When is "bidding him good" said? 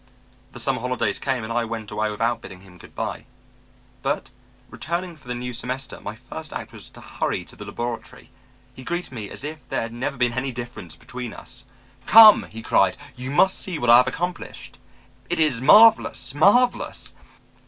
2.41-2.95